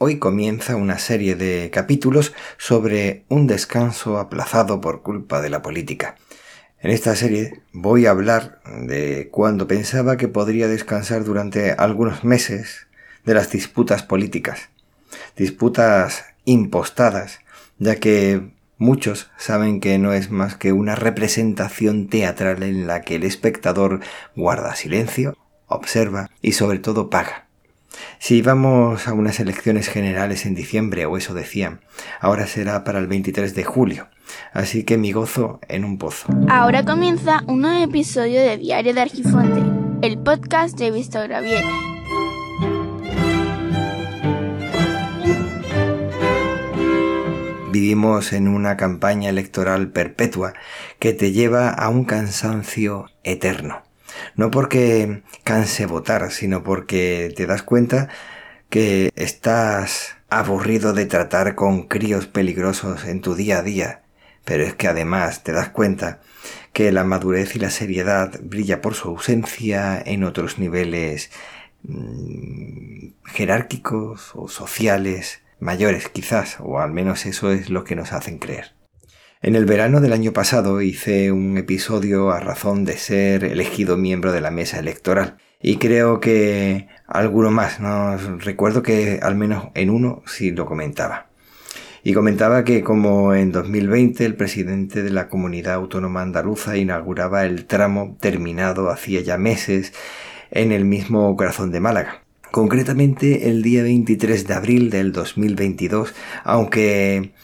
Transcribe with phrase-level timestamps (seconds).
[0.00, 6.14] Hoy comienza una serie de capítulos sobre un descanso aplazado por culpa de la política.
[6.80, 12.86] En esta serie voy a hablar de cuando pensaba que podría descansar durante algunos meses
[13.24, 14.68] de las disputas políticas.
[15.36, 17.40] Disputas impostadas,
[17.78, 23.16] ya que muchos saben que no es más que una representación teatral en la que
[23.16, 23.98] el espectador
[24.36, 25.36] guarda silencio,
[25.66, 27.47] observa y sobre todo paga.
[28.18, 31.80] Si vamos a unas elecciones generales en diciembre, o eso decían,
[32.20, 34.08] ahora será para el 23 de julio,
[34.52, 36.28] así que mi gozo en un pozo.
[36.48, 39.62] Ahora comienza un nuevo episodio de Diario de Argifonte,
[40.06, 41.64] el podcast de Víctor Gravier.
[47.70, 50.54] Vivimos en una campaña electoral perpetua
[50.98, 53.87] que te lleva a un cansancio eterno.
[54.36, 58.08] No porque canse votar, sino porque te das cuenta
[58.70, 64.02] que estás aburrido de tratar con críos peligrosos en tu día a día.
[64.44, 66.20] Pero es que además te das cuenta
[66.72, 71.30] que la madurez y la seriedad brilla por su ausencia en otros niveles
[71.82, 78.38] mm, jerárquicos o sociales mayores quizás, o al menos eso es lo que nos hacen
[78.38, 78.77] creer.
[79.40, 84.32] En el verano del año pasado hice un episodio a razón de ser elegido miembro
[84.32, 85.36] de la mesa electoral.
[85.62, 91.28] Y creo que alguno más, no recuerdo que al menos en uno sí lo comentaba.
[92.02, 97.66] Y comentaba que como en 2020 el presidente de la comunidad autónoma andaluza inauguraba el
[97.66, 99.92] tramo terminado hacía ya meses
[100.50, 102.24] en el mismo corazón de Málaga.
[102.50, 107.34] Concretamente el día 23 de abril del 2022, aunque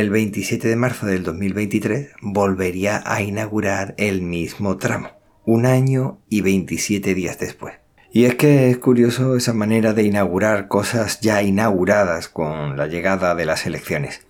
[0.00, 5.10] el 27 de marzo del 2023 volvería a inaugurar el mismo tramo,
[5.44, 7.74] un año y 27 días después.
[8.10, 13.34] Y es que es curioso esa manera de inaugurar cosas ya inauguradas con la llegada
[13.34, 14.26] de las elecciones.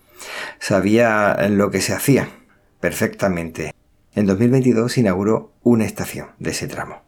[0.59, 2.27] Sabía lo que se hacía
[2.81, 3.73] perfectamente.
[4.15, 7.03] En 2022 se inauguró una estación de ese tramo.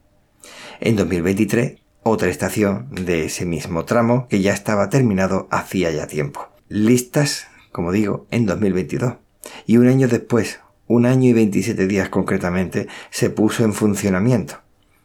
[0.79, 6.47] En 2023 otra estación de ese mismo tramo que ya estaba terminado hacía ya tiempo.
[6.69, 9.15] Listas como digo, en 2022.
[9.65, 14.61] Y un año después, un año y 27 días concretamente, se puso en funcionamiento.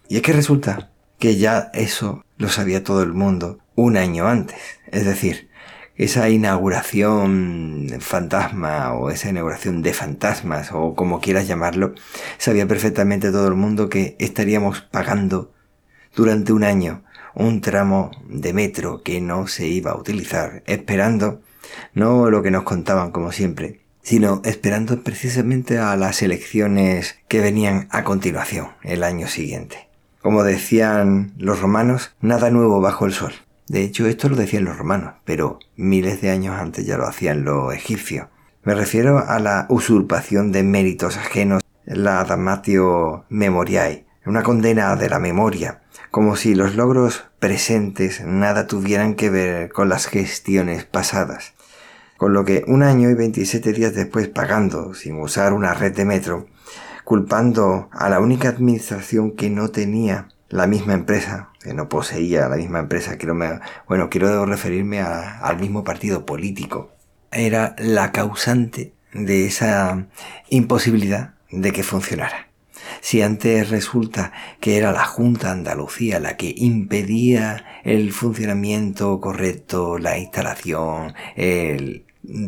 [0.09, 4.57] Y es que resulta que ya eso lo sabía todo el mundo un año antes.
[4.93, 5.51] Es decir,
[5.97, 11.97] esa inauguración fantasma o esa inauguración de fantasmas o como quieras llamarlo,
[12.39, 15.53] sabía perfectamente todo el mundo que estaríamos pagando
[16.15, 17.03] durante un año
[17.35, 21.43] un tramo de metro que no se iba a utilizar, esperando
[21.95, 27.89] no lo que nos contaban como siempre, sino esperando precisamente a las elecciones que venían
[27.91, 29.89] a continuación, el año siguiente.
[30.23, 33.33] Como decían los romanos, nada nuevo bajo el sol.
[33.69, 37.45] De hecho, esto lo decían los romanos, pero miles de años antes ya lo hacían
[37.45, 38.27] los egipcios.
[38.63, 45.19] Me refiero a la usurpación de méritos ajenos, la damatio memoriae, una condena de la
[45.19, 51.55] memoria, como si los logros presentes nada tuvieran que ver con las gestiones pasadas.
[52.17, 56.05] Con lo que un año y 27 días después pagando sin usar una red de
[56.05, 56.49] metro,
[57.05, 62.57] culpando a la única administración que no tenía la misma empresa, que no poseía la
[62.57, 63.39] misma empresa, quiero
[63.89, 66.91] bueno, quiero referirme al mismo partido político,
[67.31, 70.07] era la causante de esa
[70.49, 72.50] imposibilidad de que funcionara.
[73.01, 80.19] Si antes resulta que era la Junta Andalucía la que impedía el funcionamiento correcto, la
[80.19, 82.05] instalación, el,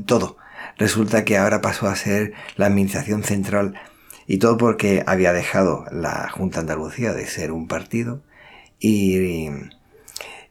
[0.07, 0.37] todo.
[0.77, 3.75] Resulta que ahora pasó a ser la Administración Central
[4.27, 8.23] y todo porque había dejado la Junta Andalucía de ser un partido
[8.79, 9.49] y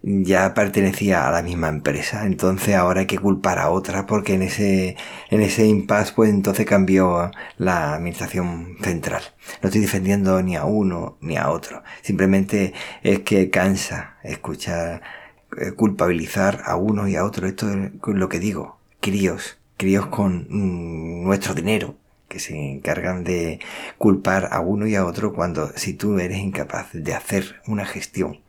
[0.03, 2.25] ya pertenecía a la misma empresa.
[2.25, 4.95] Entonces ahora hay que culpar a otra porque en ese,
[5.29, 9.23] en ese impasse pues entonces cambió la administración central.
[9.61, 11.83] No estoy defendiendo ni a uno ni a otro.
[12.01, 12.73] Simplemente
[13.03, 15.01] es que cansa escuchar
[15.57, 17.47] eh, culpabilizar a uno y a otro.
[17.47, 21.95] Esto es lo que digo críos, críos con mm, nuestro dinero,
[22.29, 23.59] que se encargan de
[23.97, 28.39] culpar a uno y a otro cuando si tú eres incapaz de hacer una gestión,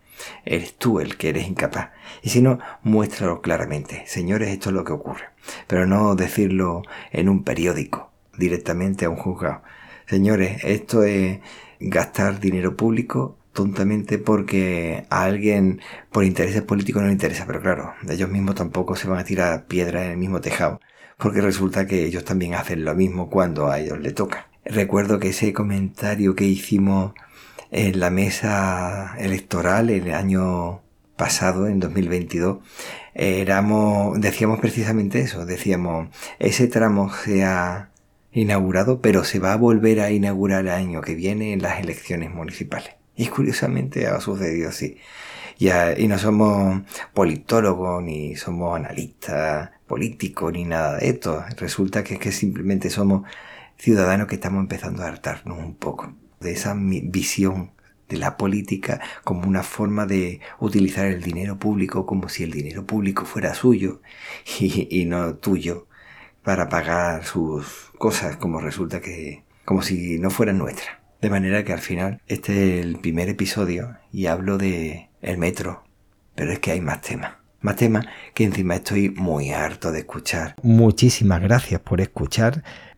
[0.45, 1.91] eres tú el que eres incapaz.
[2.23, 4.05] Y si no, muéstralo claramente.
[4.07, 5.25] Señores, esto es lo que ocurre.
[5.67, 9.63] Pero no decirlo en un periódico, directamente a un juzgado.
[10.07, 11.41] Señores, esto es
[11.81, 15.81] gastar dinero público tontamente porque a alguien
[16.11, 19.67] por intereses políticos no le interesa, pero claro, ellos mismos tampoco se van a tirar
[19.67, 20.81] piedras en el mismo tejado,
[21.19, 24.49] porque resulta que ellos también hacen lo mismo cuando a ellos le toca.
[24.65, 27.13] Recuerdo que ese comentario que hicimos
[27.73, 30.83] en la mesa electoral el año
[31.17, 32.59] pasado, en 2022,
[33.15, 36.09] éramos, decíamos precisamente eso, decíamos,
[36.39, 37.91] ese tramo se ha
[38.33, 42.31] inaugurado, pero se va a volver a inaugurar el año que viene en las elecciones
[42.31, 42.95] municipales.
[43.17, 44.99] Y curiosamente ha sucedido así.
[45.59, 46.83] y no somos
[47.15, 51.45] politólogos, ni somos analistas políticos, ni nada de esto.
[51.59, 53.23] Resulta que es que simplemente somos
[53.79, 57.73] ciudadanos que estamos empezando a hartarnos un poco de esa visión
[58.13, 62.85] de la política como una forma de utilizar el dinero público como si el dinero
[62.85, 64.03] público fuera suyo
[64.61, 65.87] y, no tuyo
[66.45, 70.97] para pagar sus cosas como resulta que como si no fueran nuestras.
[71.21, 75.85] De manera que al final este es el primer episodio y hablo de el metro,
[76.35, 77.37] pero es que hay más temas.
[77.61, 80.57] Más temas que encima estoy muy harto de escuchar.
[80.65, 82.65] Muchísimas gracias por escuchar